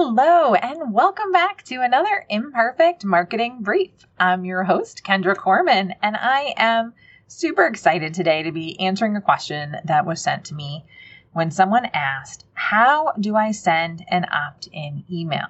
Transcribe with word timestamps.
Hello, 0.00 0.54
and 0.54 0.94
welcome 0.94 1.32
back 1.32 1.64
to 1.64 1.82
another 1.82 2.24
Imperfect 2.28 3.04
Marketing 3.04 3.58
Brief. 3.62 3.90
I'm 4.16 4.44
your 4.44 4.62
host, 4.62 5.02
Kendra 5.04 5.36
Corman, 5.36 5.92
and 6.00 6.16
I 6.16 6.54
am 6.56 6.94
super 7.26 7.66
excited 7.66 8.14
today 8.14 8.44
to 8.44 8.52
be 8.52 8.78
answering 8.78 9.16
a 9.16 9.20
question 9.20 9.74
that 9.84 10.06
was 10.06 10.22
sent 10.22 10.44
to 10.44 10.54
me 10.54 10.84
when 11.32 11.50
someone 11.50 11.86
asked, 11.92 12.46
How 12.54 13.12
do 13.18 13.34
I 13.34 13.50
send 13.50 14.04
an 14.06 14.24
opt 14.30 14.68
in 14.72 15.02
email? 15.10 15.48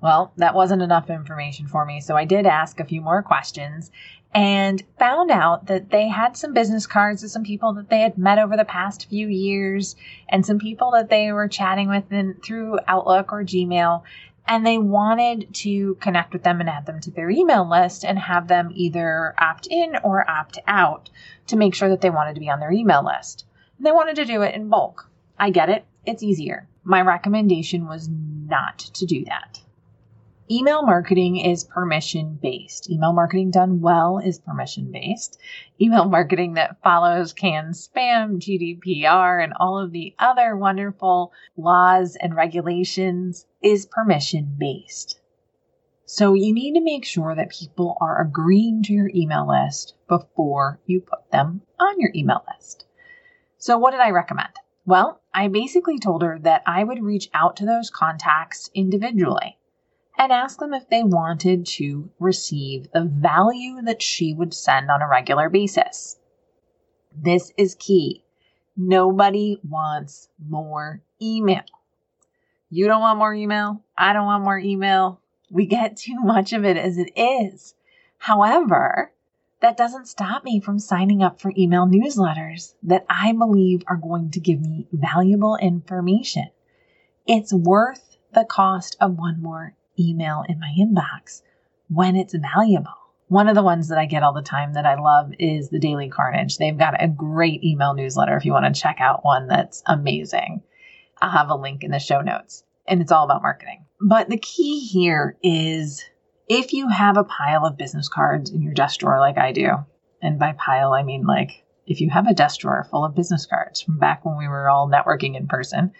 Well, 0.00 0.32
that 0.36 0.54
wasn't 0.54 0.82
enough 0.82 1.10
information 1.10 1.66
for 1.66 1.84
me, 1.84 2.00
so 2.00 2.14
I 2.14 2.26
did 2.26 2.46
ask 2.46 2.78
a 2.78 2.84
few 2.84 3.00
more 3.00 3.24
questions 3.24 3.90
and 4.34 4.82
found 4.98 5.30
out 5.30 5.66
that 5.66 5.90
they 5.90 6.08
had 6.08 6.36
some 6.36 6.52
business 6.52 6.88
cards 6.88 7.22
of 7.22 7.30
some 7.30 7.44
people 7.44 7.72
that 7.74 7.88
they 7.88 8.00
had 8.00 8.18
met 8.18 8.40
over 8.40 8.56
the 8.56 8.64
past 8.64 9.08
few 9.08 9.28
years 9.28 9.94
and 10.28 10.44
some 10.44 10.58
people 10.58 10.90
that 10.90 11.08
they 11.08 11.30
were 11.30 11.46
chatting 11.46 11.88
with 11.88 12.12
in, 12.12 12.34
through 12.42 12.80
Outlook 12.88 13.32
or 13.32 13.44
Gmail. 13.44 14.02
And 14.46 14.66
they 14.66 14.76
wanted 14.76 15.54
to 15.54 15.94
connect 16.00 16.32
with 16.32 16.42
them 16.42 16.60
and 16.60 16.68
add 16.68 16.84
them 16.84 17.00
to 17.00 17.10
their 17.12 17.30
email 17.30 17.66
list 17.66 18.04
and 18.04 18.18
have 18.18 18.48
them 18.48 18.72
either 18.74 19.34
opt 19.38 19.68
in 19.70 19.96
or 20.02 20.28
opt 20.28 20.58
out 20.66 21.08
to 21.46 21.56
make 21.56 21.74
sure 21.74 21.88
that 21.88 22.00
they 22.00 22.10
wanted 22.10 22.34
to 22.34 22.40
be 22.40 22.50
on 22.50 22.60
their 22.60 22.72
email 22.72 23.04
list. 23.04 23.46
And 23.78 23.86
they 23.86 23.92
wanted 23.92 24.16
to 24.16 24.24
do 24.24 24.42
it 24.42 24.54
in 24.54 24.68
bulk. 24.68 25.08
I 25.38 25.50
get 25.50 25.70
it. 25.70 25.86
It's 26.04 26.22
easier. 26.22 26.68
My 26.82 27.00
recommendation 27.00 27.86
was 27.86 28.10
not 28.10 28.78
to 28.80 29.06
do 29.06 29.24
that. 29.26 29.60
Email 30.50 30.82
marketing 30.82 31.38
is 31.38 31.64
permission 31.64 32.38
based. 32.42 32.90
Email 32.90 33.14
marketing 33.14 33.50
done 33.50 33.80
well 33.80 34.18
is 34.18 34.38
permission 34.38 34.92
based. 34.92 35.40
Email 35.80 36.04
marketing 36.04 36.52
that 36.54 36.82
follows 36.82 37.32
CAN 37.32 37.70
spam, 37.70 38.38
GDPR, 38.38 39.42
and 39.42 39.54
all 39.58 39.78
of 39.78 39.90
the 39.90 40.14
other 40.18 40.54
wonderful 40.54 41.32
laws 41.56 42.14
and 42.20 42.36
regulations 42.36 43.46
is 43.62 43.86
permission 43.86 44.54
based. 44.58 45.18
So 46.04 46.34
you 46.34 46.52
need 46.52 46.74
to 46.74 46.82
make 46.82 47.06
sure 47.06 47.34
that 47.34 47.48
people 47.48 47.96
are 48.02 48.20
agreeing 48.20 48.82
to 48.82 48.92
your 48.92 49.10
email 49.14 49.48
list 49.48 49.94
before 50.08 50.78
you 50.84 51.00
put 51.00 51.30
them 51.30 51.62
on 51.80 51.98
your 51.98 52.10
email 52.14 52.44
list. 52.54 52.84
So 53.56 53.78
what 53.78 53.92
did 53.92 54.00
I 54.00 54.10
recommend? 54.10 54.52
Well, 54.84 55.22
I 55.32 55.48
basically 55.48 55.98
told 55.98 56.20
her 56.20 56.38
that 56.40 56.64
I 56.66 56.84
would 56.84 57.02
reach 57.02 57.30
out 57.32 57.56
to 57.56 57.64
those 57.64 57.88
contacts 57.88 58.68
individually 58.74 59.56
and 60.16 60.32
ask 60.32 60.58
them 60.58 60.74
if 60.74 60.88
they 60.88 61.02
wanted 61.02 61.66
to 61.66 62.10
receive 62.18 62.90
the 62.92 63.04
value 63.04 63.82
that 63.82 64.02
she 64.02 64.32
would 64.34 64.54
send 64.54 64.90
on 64.90 65.02
a 65.02 65.08
regular 65.08 65.48
basis. 65.48 66.18
This 67.16 67.52
is 67.56 67.74
key. 67.74 68.24
Nobody 68.76 69.60
wants 69.68 70.28
more 70.48 71.02
email. 71.20 71.62
You 72.70 72.86
don't 72.86 73.00
want 73.00 73.18
more 73.18 73.34
email. 73.34 73.82
I 73.96 74.12
don't 74.12 74.26
want 74.26 74.44
more 74.44 74.58
email. 74.58 75.20
We 75.50 75.66
get 75.66 75.96
too 75.98 76.20
much 76.20 76.52
of 76.52 76.64
it 76.64 76.76
as 76.76 76.98
it 76.98 77.10
is. 77.16 77.74
However, 78.18 79.12
that 79.60 79.76
doesn't 79.76 80.08
stop 80.08 80.44
me 80.44 80.60
from 80.60 80.78
signing 80.78 81.22
up 81.22 81.40
for 81.40 81.52
email 81.56 81.86
newsletters 81.86 82.74
that 82.82 83.06
I 83.08 83.32
believe 83.32 83.82
are 83.86 83.96
going 83.96 84.30
to 84.32 84.40
give 84.40 84.60
me 84.60 84.86
valuable 84.92 85.56
information. 85.56 86.48
It's 87.26 87.52
worth 87.52 88.16
the 88.32 88.44
cost 88.44 88.96
of 89.00 89.16
one 89.16 89.40
more 89.40 89.74
email 89.98 90.44
in 90.48 90.60
my 90.60 90.72
inbox 90.78 91.42
when 91.88 92.16
it's 92.16 92.34
valuable. 92.34 92.92
One 93.28 93.48
of 93.48 93.54
the 93.54 93.62
ones 93.62 93.88
that 93.88 93.98
I 93.98 94.06
get 94.06 94.22
all 94.22 94.32
the 94.32 94.42
time 94.42 94.74
that 94.74 94.86
I 94.86 95.00
love 95.00 95.32
is 95.38 95.68
the 95.68 95.78
Daily 95.78 96.08
Carnage. 96.08 96.58
They've 96.58 96.76
got 96.76 97.02
a 97.02 97.08
great 97.08 97.64
email 97.64 97.94
newsletter 97.94 98.36
if 98.36 98.44
you 98.44 98.52
want 98.52 98.72
to 98.72 98.80
check 98.80 98.98
out 99.00 99.24
one 99.24 99.48
that's 99.48 99.82
amazing. 99.86 100.62
I'll 101.20 101.30
have 101.30 101.48
a 101.48 101.56
link 101.56 101.82
in 101.84 101.90
the 101.90 101.98
show 101.98 102.20
notes 102.20 102.64
and 102.86 103.00
it's 103.00 103.12
all 103.12 103.24
about 103.24 103.42
marketing. 103.42 103.86
But 104.00 104.28
the 104.28 104.38
key 104.38 104.80
here 104.80 105.36
is 105.42 106.04
if 106.48 106.72
you 106.72 106.88
have 106.88 107.16
a 107.16 107.24
pile 107.24 107.64
of 107.64 107.78
business 107.78 108.08
cards 108.08 108.50
in 108.50 108.62
your 108.62 108.74
desk 108.74 109.00
drawer 109.00 109.18
like 109.18 109.38
I 109.38 109.52
do, 109.52 109.70
and 110.20 110.38
by 110.38 110.52
pile, 110.52 110.92
I 110.92 111.02
mean 111.02 111.26
like 111.26 111.64
if 111.86 112.00
you 112.00 112.10
have 112.10 112.26
a 112.26 112.34
desk 112.34 112.60
drawer 112.60 112.86
full 112.90 113.04
of 113.04 113.14
business 113.14 113.46
cards 113.46 113.80
from 113.80 113.98
back 113.98 114.24
when 114.24 114.36
we 114.36 114.48
were 114.48 114.68
all 114.68 114.88
networking 114.88 115.36
in 115.36 115.46
person, 115.46 115.92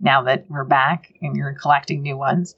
now 0.00 0.22
that 0.22 0.46
we're 0.48 0.64
back 0.64 1.12
and 1.20 1.36
you're 1.36 1.54
collecting 1.54 2.02
new 2.02 2.16
ones, 2.16 2.54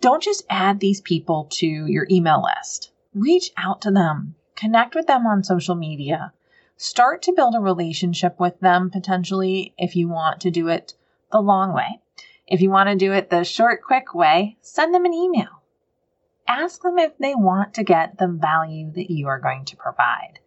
don't 0.00 0.22
just 0.22 0.44
add 0.50 0.80
these 0.80 1.00
people 1.00 1.46
to 1.52 1.66
your 1.66 2.06
email 2.10 2.42
list. 2.42 2.90
Reach 3.14 3.50
out 3.56 3.80
to 3.82 3.90
them, 3.90 4.34
connect 4.56 4.94
with 4.94 5.06
them 5.06 5.26
on 5.26 5.44
social 5.44 5.74
media, 5.74 6.32
start 6.76 7.22
to 7.22 7.32
build 7.32 7.54
a 7.54 7.60
relationship 7.60 8.38
with 8.38 8.58
them 8.60 8.90
potentially 8.90 9.72
if 9.78 9.96
you 9.96 10.08
want 10.08 10.40
to 10.40 10.50
do 10.50 10.68
it 10.68 10.94
the 11.32 11.40
long 11.40 11.72
way. 11.72 12.00
If 12.46 12.60
you 12.60 12.70
want 12.70 12.90
to 12.90 12.96
do 12.96 13.12
it 13.12 13.30
the 13.30 13.44
short, 13.44 13.82
quick 13.82 14.14
way, 14.14 14.58
send 14.60 14.94
them 14.94 15.04
an 15.04 15.14
email. 15.14 15.62
Ask 16.46 16.82
them 16.82 16.98
if 16.98 17.16
they 17.16 17.34
want 17.34 17.72
to 17.74 17.84
get 17.84 18.18
the 18.18 18.28
value 18.28 18.92
that 18.92 19.10
you 19.10 19.28
are 19.28 19.40
going 19.40 19.64
to 19.64 19.76
provide. 19.76 20.40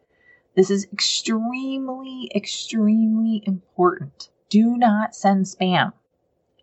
This 0.56 0.70
is 0.70 0.88
extremely, 0.94 2.32
extremely 2.36 3.42
important. 3.46 4.30
Do 4.50 4.78
not 4.78 5.16
send 5.16 5.46
spam. 5.46 5.94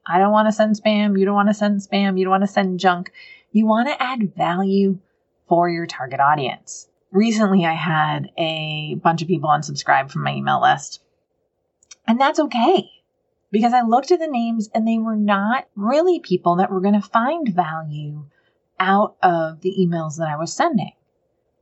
I 0.06 0.18
don't 0.18 0.32
want 0.32 0.48
to 0.48 0.52
send 0.52 0.74
spam. 0.76 1.18
You 1.18 1.24
don't 1.24 1.34
want 1.34 1.48
to 1.48 1.54
send 1.54 1.80
spam. 1.80 2.18
You 2.18 2.24
don't 2.24 2.30
want 2.30 2.44
to 2.44 2.48
send 2.48 2.80
junk. 2.80 3.10
You 3.52 3.66
want 3.66 3.88
to 3.88 4.02
add 4.02 4.34
value 4.34 4.98
for 5.48 5.68
your 5.68 5.86
target 5.86 6.20
audience. 6.20 6.88
Recently, 7.10 7.64
I 7.64 7.72
had 7.72 8.30
a 8.36 8.96
bunch 8.96 9.22
of 9.22 9.28
people 9.28 9.48
unsubscribe 9.48 10.10
from 10.10 10.24
my 10.24 10.34
email 10.34 10.60
list. 10.60 11.00
And 12.06 12.20
that's 12.20 12.40
okay 12.40 12.90
because 13.50 13.72
I 13.72 13.82
looked 13.82 14.10
at 14.10 14.18
the 14.18 14.26
names 14.26 14.68
and 14.74 14.86
they 14.86 14.98
were 14.98 15.16
not 15.16 15.68
really 15.76 16.18
people 16.18 16.56
that 16.56 16.70
were 16.70 16.80
going 16.80 17.00
to 17.00 17.08
find 17.08 17.48
value 17.48 18.24
out 18.80 19.16
of 19.22 19.60
the 19.60 19.74
emails 19.78 20.18
that 20.18 20.28
I 20.28 20.36
was 20.36 20.52
sending. 20.52 20.92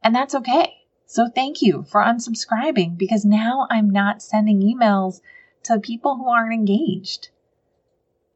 And 0.02 0.14
that's 0.14 0.34
okay. 0.34 0.74
So 1.04 1.28
thank 1.28 1.60
you 1.60 1.84
for 1.84 2.02
unsubscribing 2.02 2.96
because 2.96 3.26
now 3.26 3.66
I'm 3.70 3.90
not 3.90 4.22
sending 4.22 4.62
emails 4.62 5.20
to 5.64 5.78
people 5.78 6.16
who 6.16 6.28
aren't 6.28 6.54
engaged. 6.54 7.28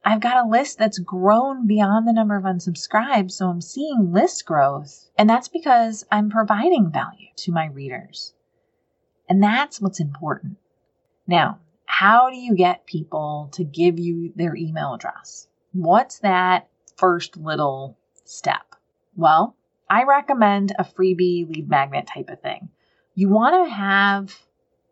I've 0.08 0.20
got 0.20 0.46
a 0.46 0.48
list 0.48 0.78
that's 0.78 1.00
grown 1.00 1.66
beyond 1.66 2.06
the 2.06 2.12
number 2.12 2.36
of 2.36 2.44
unsubscribes, 2.44 3.32
so 3.32 3.48
I'm 3.48 3.60
seeing 3.60 4.12
list 4.12 4.46
growth. 4.46 5.10
And 5.18 5.28
that's 5.28 5.48
because 5.48 6.06
I'm 6.12 6.30
providing 6.30 6.92
value 6.92 7.26
to 7.38 7.50
my 7.50 7.66
readers. 7.66 8.32
And 9.28 9.42
that's 9.42 9.80
what's 9.80 9.98
important. 9.98 10.58
Now, 11.26 11.58
how 11.86 12.30
do 12.30 12.36
you 12.36 12.54
get 12.54 12.86
people 12.86 13.48
to 13.54 13.64
give 13.64 13.98
you 13.98 14.32
their 14.36 14.54
email 14.54 14.94
address? 14.94 15.48
What's 15.72 16.20
that 16.20 16.68
first 16.96 17.36
little 17.36 17.98
step? 18.24 18.76
Well, 19.16 19.56
I 19.90 20.04
recommend 20.04 20.72
a 20.78 20.84
freebie 20.84 21.48
lead 21.48 21.68
magnet 21.68 22.06
type 22.06 22.30
of 22.30 22.40
thing. 22.40 22.68
You 23.16 23.28
want 23.28 23.66
to 23.66 23.74
have 23.74 24.38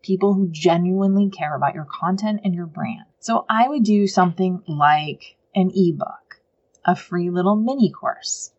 people 0.01 0.33
who 0.33 0.49
genuinely 0.51 1.29
care 1.29 1.55
about 1.55 1.73
your 1.73 1.87
content 1.89 2.41
and 2.43 2.53
your 2.53 2.65
brand. 2.65 3.05
So 3.25 3.43
I 3.49 3.67
would 3.67 3.81
do 3.81 4.05
something 4.05 4.61
like 4.67 5.35
an 5.55 5.71
ebook, 5.75 6.41
a 6.85 6.95
free 6.95 7.31
little 7.31 7.55
mini 7.55 7.89
course, 7.89 8.53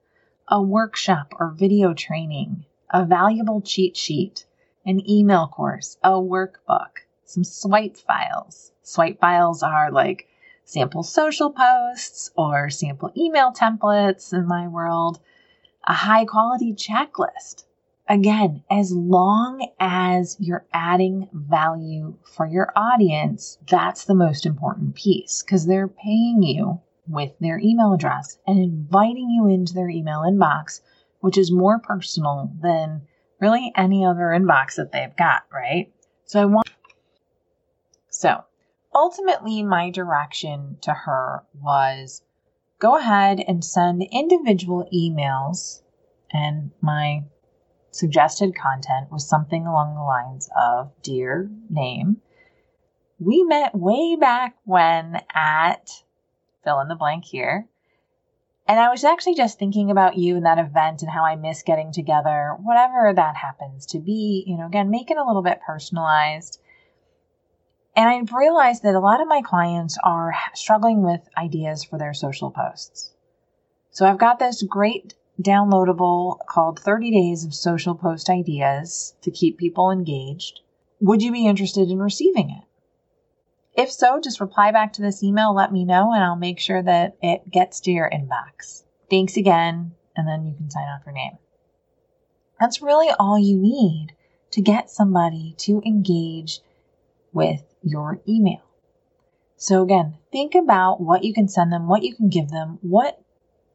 a 0.49 0.61
workshop 0.61 1.35
or 1.39 1.53
video 1.53 1.95
training, 1.95 2.65
a 2.91 3.05
valuable 3.05 3.61
cheat 3.61 3.97
sheet, 3.97 4.45
an 4.85 5.09
email 5.09 5.47
course, 5.47 5.99
a 6.03 6.15
workbook, 6.15 7.07
some 7.25 7.45
swipe 7.45 7.97
files. 7.97 8.73
Swipe 8.83 9.21
files 9.21 9.63
are 9.63 9.93
like 9.93 10.27
sample 10.65 11.05
social 11.05 11.53
posts 11.53 12.33
or 12.35 12.69
sample 12.69 13.13
email 13.17 13.53
templates 13.53 14.33
in 14.33 14.49
my 14.49 14.67
world, 14.67 15.21
a 15.87 15.93
high 15.93 16.25
quality 16.25 16.73
checklist, 16.73 17.67
Again, 18.09 18.63
as 18.71 18.93
long 18.93 19.69
as 19.81 20.37
you're 20.39 20.65
adding 20.73 21.29
value 21.33 22.17
for 22.23 22.47
your 22.47 22.73
audience, 22.77 23.59
that's 23.69 24.05
the 24.05 24.15
most 24.15 24.47
important 24.47 24.95
piece 24.95 25.43
because 25.43 25.67
they're 25.67 25.89
paying 25.89 26.43
you 26.43 26.81
with 27.09 27.33
their 27.41 27.59
email 27.59 27.93
address 27.93 28.39
and 28.47 28.59
inviting 28.59 29.31
you 29.31 29.49
into 29.49 29.75
their 29.75 29.89
email 29.89 30.21
inbox, 30.21 30.83
which 31.21 31.37
is 31.37 31.51
more 31.51 31.81
personal 31.81 32.53
than 32.63 33.03
really 33.41 33.73
any 33.77 34.05
other 34.05 34.27
inbox 34.27 34.77
that 34.77 34.93
they've 34.93 35.17
got, 35.17 35.43
right? 35.53 35.93
So 36.27 36.41
I 36.41 36.45
want, 36.45 36.69
so 38.09 38.45
ultimately, 38.95 39.65
my 39.65 39.91
direction 39.91 40.79
to 40.83 40.93
her 40.93 41.45
was 41.61 42.23
go 42.79 42.97
ahead 42.97 43.43
and 43.47 43.65
send 43.65 44.07
individual 44.13 44.89
emails 44.95 45.83
And 46.33 46.71
my 46.81 47.25
suggested 47.97 48.55
content 48.55 49.11
was 49.11 49.29
something 49.29 49.67
along 49.67 49.95
the 49.95 50.03
lines 50.03 50.49
of 50.61 50.93
Dear 51.03 51.51
name. 51.71 52.19
We 53.19 53.43
met 53.45 53.75
way 53.75 54.17
back 54.17 54.57
when 54.65 55.23
at 55.35 55.91
fill 56.63 56.81
in 56.81 56.89
the 56.89 56.95
blank 56.95 57.25
here. 57.25 57.67
And 58.69 58.81
I 58.81 58.91
was 58.91 59.05
actually 59.05 59.37
just 59.37 59.59
thinking 59.59 59.91
about 59.91 60.19
you 60.19 60.37
and 60.37 60.45
that 60.45 60.59
event 60.59 61.03
and 61.03 61.11
how 61.11 61.25
I 61.25 61.37
miss 61.37 61.63
getting 61.63 61.93
together, 61.93 62.57
whatever 62.61 63.13
that 63.15 63.37
happens 63.37 63.87
to 63.87 64.01
be. 64.01 64.45
You 64.47 64.59
know, 64.59 64.67
again, 64.67 64.91
make 64.91 65.11
it 65.11 65.17
a 65.17 65.25
little 65.25 65.43
bit 65.43 65.61
personalized. 65.65 66.61
And 67.95 68.09
I've 68.09 68.35
realized 68.35 68.83
that 68.83 68.97
a 68.97 69.01
lot 69.01 69.23
of 69.23 69.29
my 69.29 69.41
clients 69.41 69.97
are 70.03 70.35
struggling 70.53 71.03
with 71.03 71.21
ideas 71.39 71.85
for 71.85 71.97
their 71.97 72.13
social 72.13 72.51
posts. 72.51 73.15
So 73.91 74.05
I've 74.05 74.19
got 74.19 74.39
this 74.39 74.63
great 74.63 75.15
downloadable 75.41 76.39
called 76.47 76.81
30 76.81 77.11
Days 77.11 77.45
of 77.45 77.55
Social 77.55 77.95
Post 77.95 78.31
Ideas 78.31 79.15
to 79.23 79.31
keep 79.31 79.59
people 79.59 79.91
engaged. 79.91 80.61
Would 81.01 81.23
you 81.23 81.33
be 81.33 81.47
interested 81.47 81.91
in 81.91 81.99
receiving 81.99 82.51
it? 82.51 82.65
If 83.75 83.93
so, 83.93 84.21
just 84.21 84.41
reply 84.41 84.73
back 84.73 84.95
to 84.95 85.03
this 85.03 85.23
email, 85.23 85.55
let 85.55 85.71
me 85.71 85.85
know, 85.85 86.13
and 86.13 86.25
I'll 86.25 86.37
make 86.37 86.59
sure 86.59 86.83
that 86.83 87.17
it 87.23 87.51
gets 87.51 87.81
to 87.81 87.91
your 87.91 88.11
inbox. 88.11 88.85
Thanks 89.11 89.37
again, 89.37 89.93
and 90.17 90.27
then 90.27 90.47
you 90.47 90.55
can 90.55 90.71
sign 90.71 90.89
off 90.89 91.05
your 91.05 91.15
name. 91.15 91.37
That's 92.59 92.81
really 92.81 93.11
all 93.19 93.39
you 93.39 93.59
need 93.59 94.15
to 94.53 94.63
get 94.63 94.89
somebody 94.89 95.55
to 95.59 95.83
engage 95.85 96.61
with 97.35 97.63
your 97.83 98.21
email. 98.27 98.63
So 99.59 99.83
again, 99.83 100.17
think 100.33 100.55
about 100.55 101.01
what 101.01 101.25
you 101.25 101.35
can 101.35 101.49
send 101.49 101.71
them, 101.71 101.87
what 101.87 102.03
you 102.03 102.15
can 102.15 102.31
give 102.31 102.49
them, 102.49 102.79
what 102.81 103.21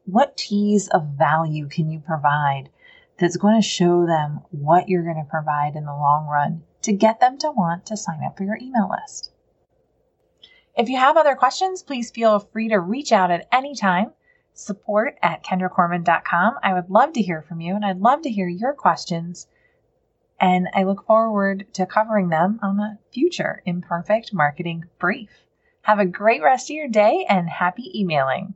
what 0.04 0.36
teas 0.36 0.88
of 0.88 1.08
value 1.18 1.68
can 1.68 1.90
you 1.90 2.00
provide 2.00 2.68
that's 3.18 3.36
going 3.36 3.60
to 3.60 3.66
show 3.66 4.06
them 4.06 4.40
what 4.50 4.88
you're 4.88 5.04
going 5.04 5.22
to 5.22 5.30
provide 5.30 5.76
in 5.76 5.84
the 5.84 5.94
long 5.94 6.26
run 6.26 6.62
to 6.82 6.92
get 6.92 7.20
them 7.20 7.38
to 7.38 7.50
want 7.50 7.86
to 7.86 7.96
sign 7.96 8.20
up 8.24 8.36
for 8.36 8.44
your 8.44 8.56
email 8.56 8.90
list. 8.90 9.32
If 10.76 10.88
you 10.88 10.96
have 10.96 11.16
other 11.16 11.36
questions, 11.36 11.82
please 11.82 12.10
feel 12.10 12.40
free 12.40 12.68
to 12.68 12.80
reach 12.80 13.12
out 13.12 13.30
at 13.30 13.46
any 13.52 13.74
time. 13.74 14.12
Support 14.54 15.18
at 15.22 15.44
kendracorman.com. 15.44 16.58
I 16.62 16.74
would 16.74 16.90
love 16.90 17.12
to 17.12 17.22
hear 17.22 17.42
from 17.42 17.60
you 17.60 17.74
and 17.74 17.84
I'd 17.84 18.00
love 18.00 18.22
to 18.22 18.30
hear 18.30 18.48
your 18.48 18.72
questions. 18.72 19.46
And 20.40 20.68
I 20.74 20.82
look 20.82 21.06
forward 21.06 21.66
to 21.74 21.86
covering 21.86 22.30
them 22.30 22.58
on 22.62 22.80
a 22.80 22.98
future 23.12 23.62
Imperfect 23.64 24.34
Marketing 24.34 24.86
Brief. 24.98 25.46
Have 25.82 26.00
a 26.00 26.06
great 26.06 26.42
rest 26.42 26.70
of 26.70 26.74
your 26.74 26.88
day 26.88 27.24
and 27.28 27.48
happy 27.48 27.92
emailing. 27.94 28.54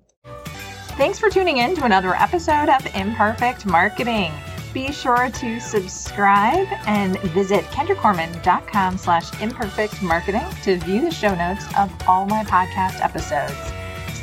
Thanks 0.96 1.19
for 1.19 1.28
tuning 1.28 1.58
in 1.58 1.75
to 1.76 1.84
another 1.84 2.14
episode 2.14 2.70
of 2.70 2.87
Imperfect 2.94 3.66
Marketing. 3.66 4.32
Be 4.72 4.90
sure 4.93 5.28
to 5.28 5.60
subscribe 5.60 6.66
and 6.87 7.20
visit 7.20 7.64
kendracorman.com 7.66 8.96
slash 8.96 9.43
imperfect 9.43 10.02
marketing 10.02 10.46
to 10.62 10.78
view 10.78 11.02
the 11.02 11.10
show 11.10 11.34
notes 11.34 11.66
of 11.76 11.93
all 12.08 12.25
my 12.25 12.44
podcast 12.44 13.02
episodes. 13.04 13.52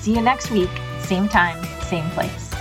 See 0.04 0.16
you 0.16 0.22
next 0.24 0.50
week, 0.50 0.70
same 1.00 1.30
time, 1.30 1.64
same 1.84 2.10
place. 2.10 2.53